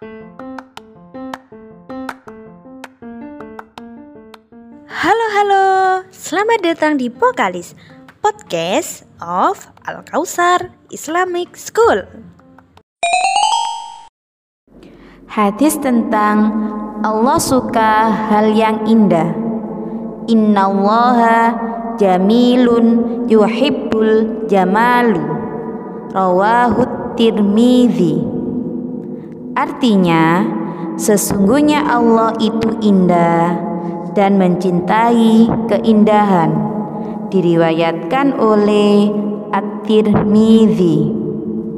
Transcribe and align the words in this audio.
Halo 0.00 0.16
halo, 5.36 5.64
selamat 6.08 6.64
datang 6.64 6.96
di 6.96 7.12
Pokalis 7.12 7.76
Podcast 8.24 9.04
of 9.20 9.68
Al 9.84 10.00
Kausar 10.08 10.72
Islamic 10.88 11.52
School. 11.52 12.08
Hadis 15.28 15.76
tentang 15.76 16.48
Allah 17.04 17.36
suka 17.36 18.08
hal 18.08 18.56
yang 18.56 18.88
indah. 18.88 19.36
Innallaha 20.32 21.52
jamilun 22.00 23.28
yuhibbul 23.28 24.48
jamalu. 24.48 25.20
Rawahu 26.16 26.88
Tirmidzi. 27.20 28.39
Artinya, 29.60 30.40
sesungguhnya 30.96 31.84
Allah 31.84 32.32
itu 32.40 32.80
indah 32.80 33.60
dan 34.16 34.40
mencintai 34.40 35.52
keindahan. 35.68 36.48
Diriwayatkan 37.28 38.40
oleh 38.40 39.12
At-Tirmidzi. 39.52 41.19